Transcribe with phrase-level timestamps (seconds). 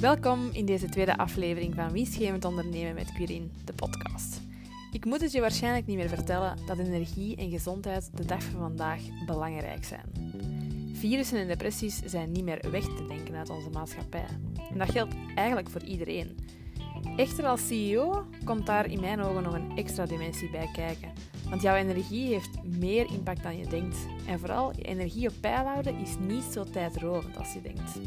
[0.00, 4.40] Welkom in deze tweede aflevering van Winstgevend ondernemen met Quirin, de podcast.
[4.92, 8.60] Ik moet het je waarschijnlijk niet meer vertellen dat energie en gezondheid de dag van
[8.60, 10.04] vandaag belangrijk zijn.
[10.92, 14.26] Virussen en depressies zijn niet meer weg te denken uit onze maatschappij.
[14.70, 16.36] En dat geldt eigenlijk voor iedereen.
[17.16, 21.12] Echter als CEO komt daar in mijn ogen nog een extra dimensie bij kijken.
[21.48, 23.96] Want jouw energie heeft meer impact dan je denkt.
[24.26, 27.98] En vooral, je energie op peil houden is niet zo tijdrovend als je denkt.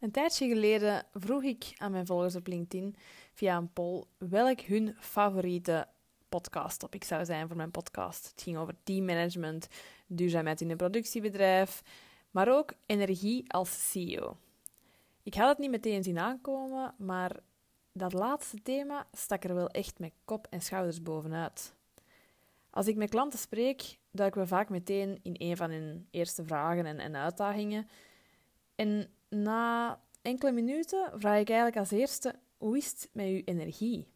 [0.00, 2.96] Een tijdje geleden vroeg ik aan mijn volgers op LinkedIn
[3.32, 5.86] via een poll welk hun favoriete
[6.28, 8.28] podcasttopic zou zijn voor mijn podcast.
[8.30, 9.68] Het ging over teammanagement,
[10.06, 11.82] duurzaamheid in een productiebedrijf,
[12.30, 14.36] maar ook energie als CEO.
[15.22, 17.36] Ik had het niet meteen zien aankomen, maar
[17.92, 21.74] dat laatste thema stak er wel echt met kop en schouders bovenuit.
[22.76, 26.86] Als ik met klanten spreek, duiken we vaak meteen in een van hun eerste vragen
[26.86, 27.88] en, en uitdagingen.
[28.74, 34.06] En na enkele minuten vraag ik eigenlijk als eerste: hoe is het met uw energie?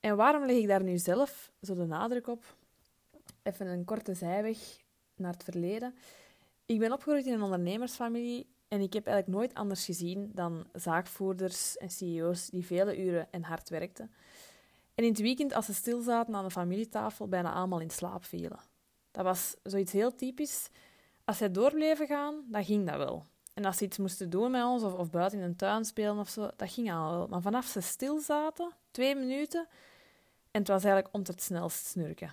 [0.00, 2.56] En waarom leg ik daar nu zelf zo de nadruk op?
[3.42, 4.58] Even een korte zijweg
[5.16, 5.94] naar het verleden.
[6.66, 11.76] Ik ben opgegroeid in een ondernemersfamilie en ik heb eigenlijk nooit anders gezien dan zaakvoerders
[11.76, 14.10] en CEO's die vele uren en hard werkten.
[14.94, 18.24] En in het weekend, als ze stil zaten aan de familietafel, bijna allemaal in slaap
[18.24, 18.60] vielen.
[19.10, 20.68] Dat was zoiets heel typisch.
[21.24, 23.24] Als zij door bleven gaan, dan ging dat wel.
[23.54, 26.18] En als ze iets moesten doen met ons, of, of buiten in een tuin spelen
[26.18, 27.26] of zo, dat ging al wel.
[27.28, 29.68] Maar vanaf ze stil zaten, twee minuten,
[30.50, 32.32] en het was eigenlijk om het snelst snurken.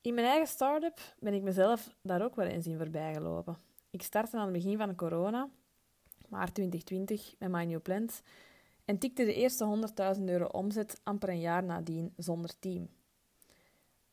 [0.00, 3.56] In mijn eigen start-up ben ik mezelf daar ook wel eens in voorbij gelopen.
[3.90, 5.48] Ik startte aan het begin van corona,
[6.28, 8.22] maart 2020, met My New Plant
[8.84, 12.88] en tikte de eerste 100.000 euro omzet amper een jaar nadien zonder team.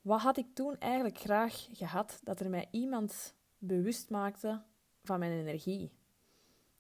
[0.02, 4.62] Wat had ik toen eigenlijk graag gehad dat er mij iemand bewust maakte
[5.04, 5.92] van mijn energie?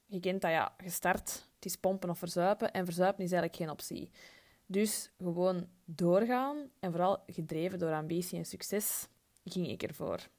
[0.06, 3.70] Je kent dat ja, gestart, het is pompen of verzuipen en verzuipen is eigenlijk geen
[3.70, 4.10] optie.
[4.66, 9.08] Dus gewoon doorgaan en vooral gedreven door ambitie en succes
[9.44, 10.30] ging ik ervoor.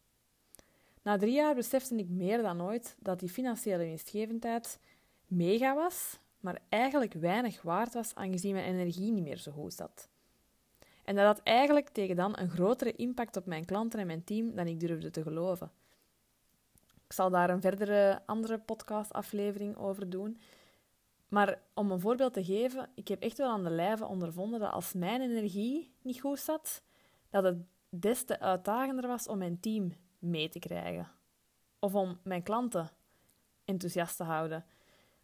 [1.03, 4.79] Na drie jaar besefte ik meer dan ooit dat die financiële winstgevendheid
[5.27, 10.09] mega was, maar eigenlijk weinig waard was aangezien mijn energie niet meer zo goed zat.
[11.05, 14.55] En dat had eigenlijk tegen dan een grotere impact op mijn klanten en mijn team
[14.55, 15.71] dan ik durfde te geloven.
[17.05, 20.41] Ik zal daar een verdere andere podcastaflevering over doen.
[21.29, 24.73] Maar om een voorbeeld te geven, ik heb echt wel aan de lijve ondervonden dat
[24.73, 26.83] als mijn energie niet goed zat,
[27.31, 27.57] dat het
[27.89, 31.11] des te uitdagender was om mijn team mee te krijgen.
[31.79, 32.91] Of om mijn klanten
[33.65, 34.65] enthousiast te houden.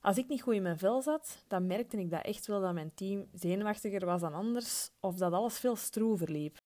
[0.01, 2.75] Als ik niet goed in mijn vel zat, dan merkte ik dat echt wel dat
[2.75, 6.59] mijn team zenuwachtiger was dan anders of dat alles veel stroever liep.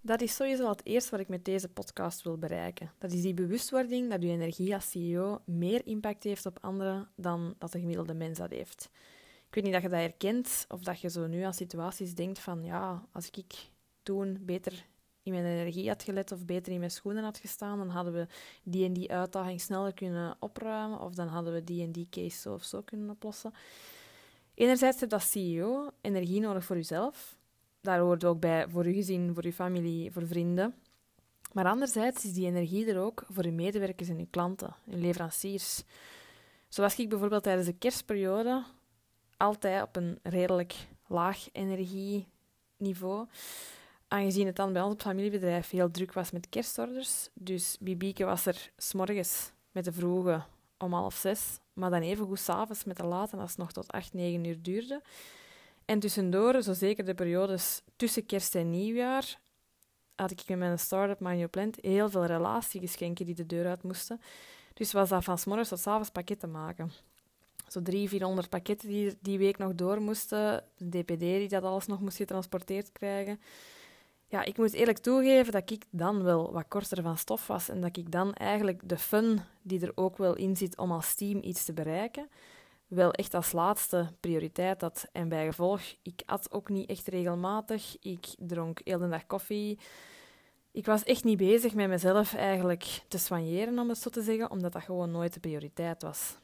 [0.00, 2.92] Dat is sowieso het eerste wat ik met deze podcast wil bereiken.
[2.98, 7.54] Dat is die bewustwording dat je energie als CEO meer impact heeft op anderen dan
[7.58, 8.90] dat de gemiddelde mens dat heeft.
[9.46, 12.38] Ik weet niet dat je dat herkent of dat je zo nu aan situaties denkt
[12.38, 13.70] van ja, als ik
[14.02, 14.86] toen beter
[15.22, 18.26] in mijn energie had gelet of beter in mijn schoenen had gestaan, dan hadden we
[18.62, 22.40] die en die uitdaging sneller kunnen opruimen of dan hadden we die en die case
[22.40, 23.54] zo of zo kunnen oplossen.
[24.54, 27.38] Enerzijds heb als CEO energie nodig voor jezelf.
[27.80, 30.74] Daar hoort ook bij voor je gezin, voor je familie, voor vrienden.
[31.52, 35.82] Maar anderzijds is die energie er ook voor je medewerkers en je klanten, je leveranciers.
[36.68, 38.64] Zo was ik bijvoorbeeld tijdens de kerstperiode
[39.36, 40.74] altijd op een redelijk
[41.06, 43.26] laag energieniveau
[44.10, 47.28] aangezien het dan bij ons op familiebedrijf heel druk was met kerstorders.
[47.34, 50.42] Dus Bibieke was er s'morgens met de vroege
[50.78, 53.92] om half zes, maar dan even goed s'avonds met de late als het nog tot
[53.92, 55.02] acht, negen uur duurde.
[55.84, 59.38] En tussendoor, zo zeker de periodes tussen kerst en nieuwjaar,
[60.14, 64.20] had ik met mijn start-up Plant heel veel relatiegeschenken die de deur uit moesten.
[64.74, 66.92] Dus was dat van s'morgens tot s'avonds pakketten maken.
[67.68, 70.64] Zo drie, vierhonderd pakketten die die week nog door moesten.
[70.76, 73.40] De DPD die dat alles nog moest getransporteerd krijgen
[74.30, 77.80] ja, ik moet eerlijk toegeven dat ik dan wel wat korter van stof was en
[77.80, 81.38] dat ik dan eigenlijk de fun die er ook wel in zit om als team
[81.42, 82.28] iets te bereiken,
[82.86, 85.08] wel echt als laatste prioriteit had.
[85.12, 87.96] En bijgevolg, ik at ook niet echt regelmatig.
[88.00, 89.78] Ik dronk heel de dag koffie.
[90.70, 94.50] Ik was echt niet bezig met mezelf eigenlijk te soigneren, om het zo te zeggen,
[94.50, 96.36] omdat dat gewoon nooit de prioriteit was.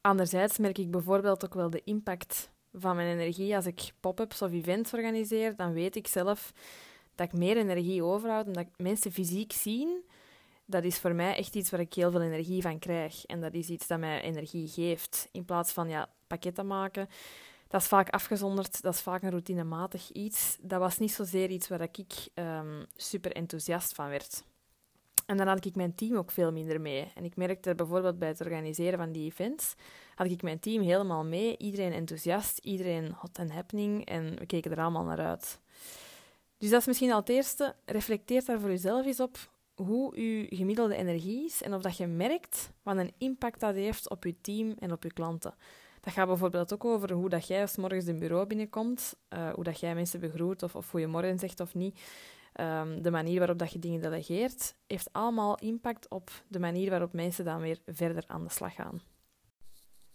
[0.00, 4.52] Anderzijds merk ik bijvoorbeeld ook wel de impact van mijn energie als ik pop-ups of
[4.52, 5.56] events organiseer.
[5.56, 6.52] Dan weet ik zelf
[7.14, 10.04] dat ik meer energie overhoud en dat mensen fysiek zien,
[10.64, 13.24] dat is voor mij echt iets waar ik heel veel energie van krijg.
[13.24, 15.28] En dat is iets dat mij energie geeft.
[15.32, 17.08] In plaats van ja, pakketten maken,
[17.68, 20.56] dat is vaak afgezonderd, dat is vaak een routinematig iets.
[20.60, 24.44] Dat was niet zozeer iets waar ik um, super enthousiast van werd.
[25.26, 27.12] En dan had ik mijn team ook veel minder mee.
[27.14, 29.74] En ik merkte bijvoorbeeld bij het organiseren van die events,
[30.14, 31.56] had ik mijn team helemaal mee.
[31.56, 35.60] Iedereen enthousiast, iedereen hot and happening en we keken er allemaal naar uit.
[36.58, 37.74] Dus dat is misschien al het eerste.
[37.84, 39.38] Reflecteer daar voor jezelf eens op
[39.74, 44.10] hoe je gemiddelde energie is en of dat je merkt wat een impact dat heeft
[44.10, 45.54] op je team en op je klanten.
[46.00, 49.64] Dat gaat bijvoorbeeld ook over hoe dat jij als morgens een bureau binnenkomt, uh, hoe
[49.64, 52.00] dat jij mensen begroet of, of morgen zegt of niet.
[52.60, 57.12] Um, de manier waarop dat je dingen delegeert, heeft allemaal impact op de manier waarop
[57.12, 59.00] mensen dan weer verder aan de slag gaan.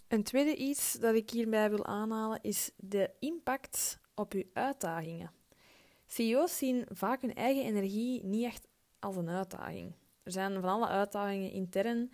[0.08, 5.32] Een tweede iets dat ik hierbij wil aanhalen is de impact op je uitdagingen.
[6.08, 8.68] CEO's zien vaak hun eigen energie niet echt
[9.00, 9.94] als een uitdaging.
[10.24, 12.12] Er zijn van alle uitdagingen intern,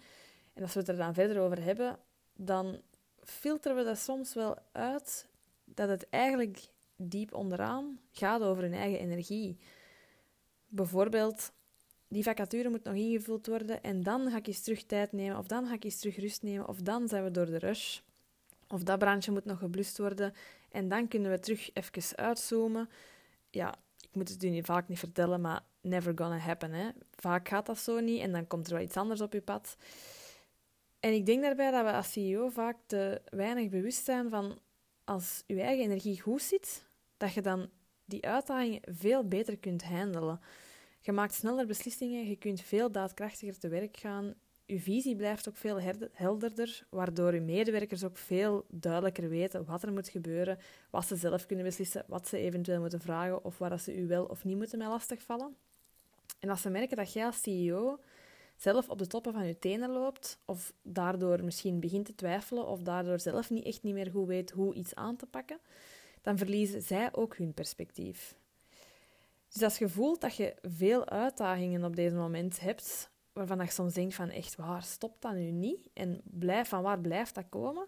[0.53, 1.99] en als we het er dan verder over hebben,
[2.35, 2.81] dan
[3.23, 5.27] filteren we dat soms wel uit
[5.65, 9.57] dat het eigenlijk diep onderaan gaat over hun eigen energie.
[10.67, 11.51] Bijvoorbeeld,
[12.07, 15.47] die vacature moet nog ingevuld worden en dan ga ik eens terug tijd nemen, of
[15.47, 17.99] dan ga ik eens terug rust nemen, of dan zijn we door de rush.
[18.67, 20.33] Of dat brandje moet nog geblust worden
[20.71, 22.89] en dan kunnen we terug even uitzoomen.
[23.49, 26.71] Ja, ik moet het u vaak niet vertellen, maar never gonna happen.
[26.71, 26.89] Hè.
[27.15, 29.77] Vaak gaat dat zo niet en dan komt er wel iets anders op je pad.
[30.99, 34.59] En ik denk daarbij dat we als CEO vaak te weinig bewust zijn van
[35.03, 36.85] als je eigen energie goed zit,
[37.17, 37.69] dat je dan
[38.07, 40.39] die uitdagingen veel beter kunt handelen.
[40.99, 44.33] Je maakt sneller beslissingen, je kunt veel daadkrachtiger te werk gaan.
[44.65, 45.79] Je visie blijft ook veel
[46.11, 50.59] helderder, waardoor je medewerkers ook veel duidelijker weten wat er moet gebeuren,
[50.89, 54.25] wat ze zelf kunnen beslissen, wat ze eventueel moeten vragen of waar ze u wel
[54.25, 55.55] of niet moeten mee lastigvallen.
[56.39, 57.99] En als ze merken dat jij als CEO
[58.55, 62.81] zelf op de toppen van je tenen loopt, of daardoor misschien begint te twijfelen, of
[62.81, 65.59] daardoor zelf niet echt niet meer goed weet hoe iets aan te pakken,
[66.27, 68.35] dan verliezen zij ook hun perspectief.
[69.49, 73.93] Dus als je voelt dat je veel uitdagingen op deze moment hebt, waarvan je soms
[73.93, 75.89] denkt van echt waar, stopt dat nu niet?
[75.93, 77.87] En blijf, van waar blijft dat komen?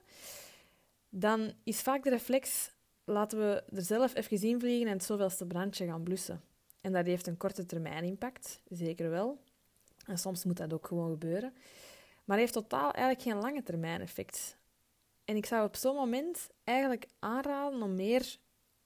[1.10, 2.72] Dan is vaak de reflex,
[3.04, 6.42] laten we er zelf even zien vliegen en het zoveelste brandje gaan blussen.
[6.82, 9.40] En dat heeft een korte termijn impact, zeker wel.
[10.06, 11.54] En soms moet dat ook gewoon gebeuren.
[12.26, 14.58] Maar heeft totaal eigenlijk geen lange termijn effect.
[15.30, 18.38] En ik zou op zo'n moment eigenlijk aanraden om meer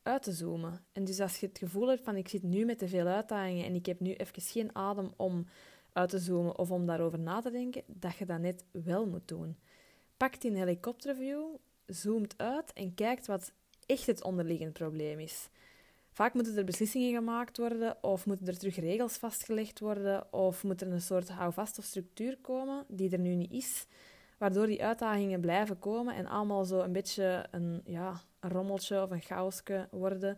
[0.01, 0.85] uit te zoomen.
[0.91, 3.65] En dus als je het gevoel hebt van ik zit nu met te veel uitdagingen
[3.65, 5.45] en ik heb nu even geen adem om
[5.93, 9.27] uit te zoomen of om daarover na te denken, dat je dat net wel moet
[9.27, 9.57] doen.
[10.17, 11.43] Pak die helikopterview,
[11.85, 13.53] zoomt uit en kijkt wat
[13.85, 15.49] echt het onderliggende probleem is.
[16.11, 20.81] Vaak moeten er beslissingen gemaakt worden, of moeten er terug regels vastgelegd worden, of moet
[20.81, 23.87] er een soort houvast of structuur komen die er nu niet is,
[24.43, 29.11] waardoor die uitdagingen blijven komen en allemaal zo een beetje een, ja, een rommeltje of
[29.11, 30.37] een chaosje worden,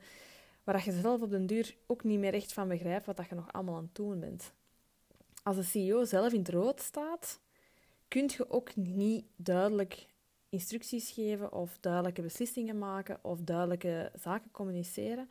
[0.63, 3.54] waar je zelf op den duur ook niet meer echt van begrijpt wat je nog
[3.54, 4.54] allemaal aan het doen bent.
[5.44, 7.40] Als de CEO zelf in het rood staat,
[8.07, 10.06] kun je ook niet duidelijk
[10.50, 15.30] instructies geven of duidelijke beslissingen maken of duidelijke zaken communiceren.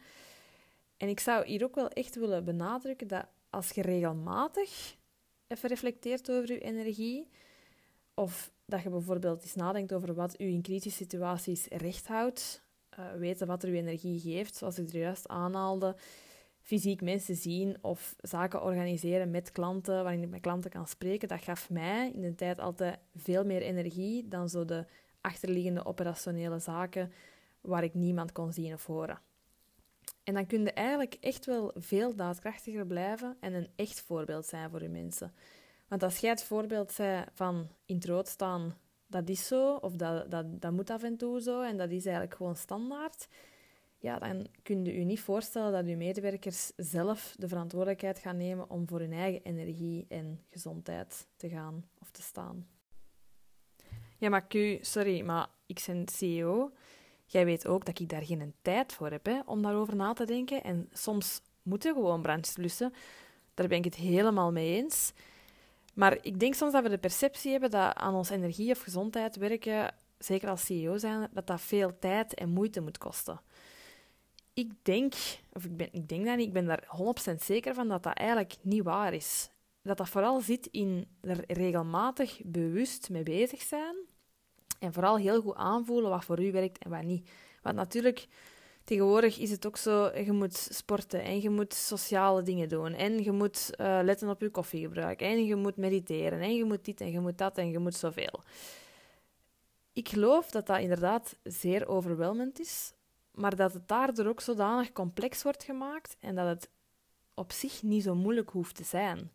[0.97, 4.97] En ik zou hier ook wel echt willen benadrukken dat als je regelmatig
[5.47, 7.29] even reflecteert over je energie,
[8.15, 12.63] of dat je bijvoorbeeld eens nadenkt over wat u in crisissituaties recht houdt,
[12.99, 15.97] uh, weten wat er uw energie geeft, zoals ik er juist aanhaalde,
[16.61, 21.43] fysiek mensen zien of zaken organiseren met klanten, waarin ik met klanten kan spreken, dat
[21.43, 24.85] gaf mij in de tijd altijd veel meer energie dan zo de
[25.21, 27.13] achterliggende operationele zaken
[27.61, 29.21] waar ik niemand kon zien of horen.
[30.25, 34.71] En dan kun je eigenlijk echt wel veel daadkrachtiger blijven en een echt voorbeeld zijn
[34.71, 35.33] voor je mensen.
[35.95, 39.93] Want als jij het voorbeeld bent van in het rood staan, dat is zo, of
[39.97, 43.29] dat, dat, dat moet af en toe zo, en dat is eigenlijk gewoon standaard,
[43.99, 48.71] ja, dan kun je je niet voorstellen dat je medewerkers zelf de verantwoordelijkheid gaan nemen
[48.71, 52.67] om voor hun eigen energie en gezondheid te gaan of te staan.
[54.19, 56.73] Ja, maar Q, sorry, maar ik ben CEO.
[57.27, 60.25] Jij weet ook dat ik daar geen tijd voor heb hè, om daarover na te
[60.25, 60.63] denken.
[60.63, 62.93] En soms moeten gewoon brandjes lussen.
[63.55, 65.13] Daar ben ik het helemaal mee eens.
[65.95, 69.37] Maar ik denk soms dat we de perceptie hebben dat aan onze energie of gezondheid
[69.37, 73.41] werken, zeker als CEO zijn, dat dat veel tijd en moeite moet kosten.
[74.55, 75.15] Ik denk,
[75.53, 76.97] of ik, ben, ik denk dat niet, ik ben daar
[77.31, 79.49] 100% zeker van dat dat eigenlijk niet waar is.
[79.83, 83.97] Dat dat vooral zit in er regelmatig bewust mee bezig zijn
[84.79, 87.31] en vooral heel goed aanvoelen wat voor u werkt en wat niet.
[87.63, 88.27] Want natuurlijk,
[88.85, 92.95] tegenwoordig is het ook zo, je moet sporten en je moet sociale dingen doen.
[92.95, 95.21] En je moet uh, letten op je koffiegebruik.
[95.21, 96.41] En je moet mediteren.
[96.41, 98.43] En je moet dit en je moet dat en je moet zoveel.
[99.93, 102.93] Ik geloof dat dat inderdaad zeer overweldigend is.
[103.31, 106.69] Maar dat het daardoor ook zodanig complex wordt gemaakt en dat het
[107.35, 109.31] op zich niet zo moeilijk hoeft te zijn.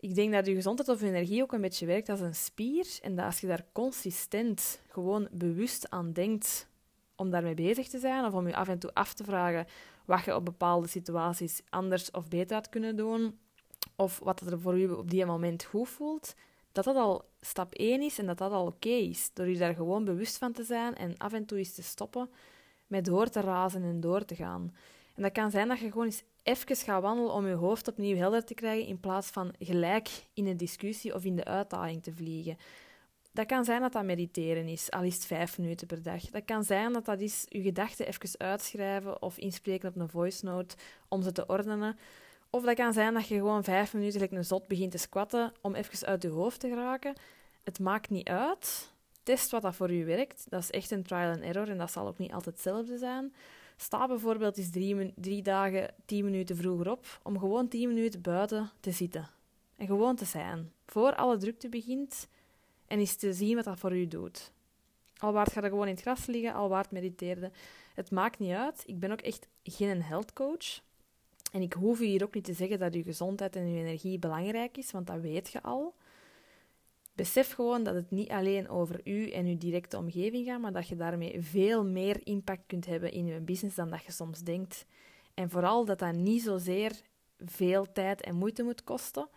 [0.00, 2.98] ik denk dat je gezondheid of energie ook een beetje werkt als een spier.
[3.02, 6.68] En dat als je daar consistent gewoon bewust aan denkt
[7.16, 9.66] om daarmee bezig te zijn, of om je af en toe af te vragen
[10.04, 13.38] wat je op bepaalde situaties anders of beter had kunnen doen,
[13.96, 16.34] of wat er voor je op die moment goed voelt,
[16.72, 19.30] dat dat al stap 1 is en dat dat al oké is.
[19.32, 22.30] Door je daar gewoon bewust van te zijn en af en toe eens te stoppen
[22.86, 24.74] met door te razen en door te gaan.
[25.14, 28.16] En dat kan zijn dat je gewoon eens even gaat wandelen om je hoofd opnieuw
[28.16, 32.12] helder te krijgen, in plaats van gelijk in een discussie of in de uitdaging te
[32.12, 32.56] vliegen.
[33.34, 36.22] Dat kan zijn dat dat mediteren is, al is het vijf minuten per dag.
[36.22, 40.44] Dat kan zijn dat dat is je gedachten even uitschrijven of inspreken op een voice
[40.44, 40.76] note
[41.08, 41.98] om ze te ordenen.
[42.50, 45.52] Of dat kan zijn dat je gewoon vijf minuten like een zot begint te squatten
[45.60, 47.14] om even uit je hoofd te geraken.
[47.64, 48.92] Het maakt niet uit.
[49.22, 50.46] Test wat dat voor je werkt.
[50.48, 53.34] Dat is echt een trial and error en dat zal ook niet altijd hetzelfde zijn.
[53.76, 58.70] Sta bijvoorbeeld eens drie, drie dagen tien minuten vroeger op om gewoon tien minuten buiten
[58.80, 59.28] te zitten.
[59.76, 60.72] En gewoon te zijn.
[60.86, 62.28] Voor alle drukte begint
[62.94, 64.52] en eens te zien wat dat voor u doet.
[65.18, 67.50] Al waard gaat er gewoon in het gras liggen, al waard mediteerde.
[67.94, 68.82] Het maakt niet uit.
[68.86, 70.80] Ik ben ook echt geen health coach.
[71.52, 74.18] En ik hoef je hier ook niet te zeggen dat je gezondheid en je energie
[74.18, 75.94] belangrijk is, want dat weet je al.
[77.12, 80.88] Besef gewoon dat het niet alleen over u en uw directe omgeving gaat, maar dat
[80.88, 84.86] je daarmee veel meer impact kunt hebben in je business dan dat je soms denkt.
[85.34, 86.92] En vooral dat dat niet zozeer
[87.38, 89.28] veel tijd en moeite moet kosten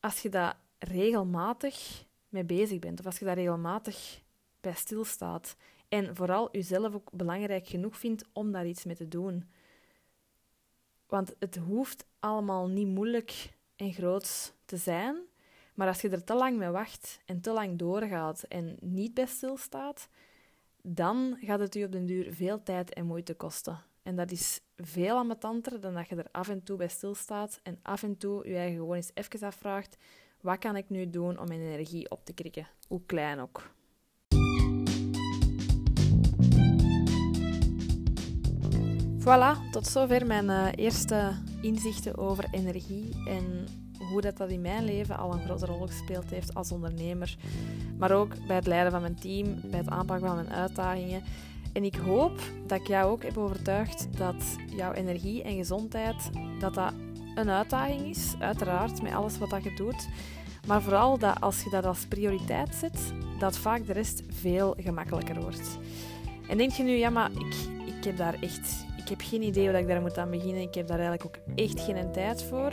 [0.00, 4.22] als je daar regelmatig mee bezig bent of als je daar regelmatig
[4.60, 5.56] bij stilstaat.
[5.88, 9.50] En vooral jezelf ook belangrijk genoeg vindt om daar iets mee te doen.
[11.06, 15.16] Want het hoeft allemaal niet moeilijk en groot te zijn.
[15.74, 19.26] Maar als je er te lang mee wacht en te lang doorgaat en niet bij
[19.26, 20.08] stilstaat,
[20.82, 23.82] dan gaat het u op den duur veel tijd en moeite kosten.
[24.02, 27.78] En dat is veel ambetanter dan dat je er af en toe bij stilstaat en
[27.82, 29.96] af en toe je eigen gewoon eens even afvraagt:
[30.44, 32.66] wat kan ik nu doen om mijn energie op te krikken?
[32.88, 33.72] Hoe klein ook.
[39.18, 41.32] Voilà, tot zover mijn uh, eerste
[41.62, 43.66] inzichten over energie en
[44.10, 47.36] hoe dat, dat in mijn leven al een grote rol gespeeld heeft als ondernemer.
[47.98, 51.22] Maar ook bij het leiden van mijn team, bij het aanpakken van mijn uitdagingen.
[51.72, 56.74] En ik hoop dat ik jou ook heb overtuigd dat jouw energie en gezondheid dat
[56.74, 56.92] dat
[57.34, 60.08] een uitdaging is, uiteraard, met alles wat je doet.
[60.66, 65.40] Maar vooral dat als je dat als prioriteit zet, dat vaak de rest veel gemakkelijker
[65.40, 65.78] wordt.
[66.48, 67.54] En denk je nu, ja, maar ik,
[67.86, 70.62] ik heb daar echt ik heb geen idee hoe ik daar moet aan beginnen.
[70.62, 72.72] Ik heb daar eigenlijk ook echt geen tijd voor.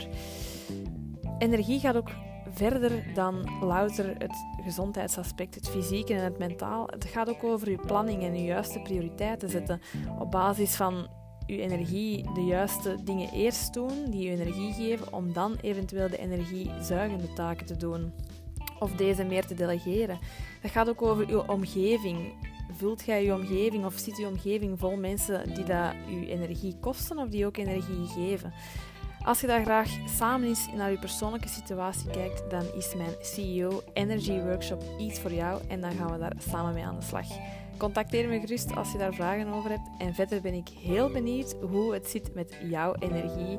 [1.38, 2.10] Energie gaat ook
[2.52, 6.86] verder dan louter het gezondheidsaspect, het fysieke en het mentaal.
[6.86, 9.80] Het gaat ook over je planning en je juiste prioriteiten zetten.
[10.18, 11.08] Op basis van
[11.54, 16.18] je energie de juiste dingen eerst doen, die je energie geven, om dan eventueel de
[16.18, 18.12] energiezuigende taken te doen.
[18.78, 20.18] Of deze meer te delegeren.
[20.62, 22.32] Dat gaat ook over je omgeving
[22.76, 27.18] vult jij je omgeving of zit je omgeving vol mensen die dat je energie kosten
[27.18, 28.52] of die ook energie geven?
[29.24, 33.82] Als je daar graag samen eens naar je persoonlijke situatie kijkt, dan is mijn CEO
[33.92, 37.26] Energy Workshop iets voor jou en dan gaan we daar samen mee aan de slag.
[37.82, 39.88] Contacteer me gerust als je daar vragen over hebt.
[39.98, 43.58] En verder ben ik heel benieuwd hoe het zit met jouw energie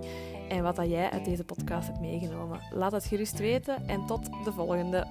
[0.49, 2.59] en wat dat jij uit deze podcast hebt meegenomen.
[2.73, 5.07] Laat het gerust weten en tot de volgende.